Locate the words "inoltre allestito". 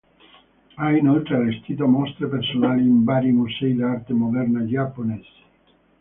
0.97-1.85